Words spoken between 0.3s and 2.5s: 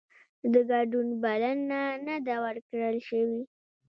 د ګډون بلنه نه ده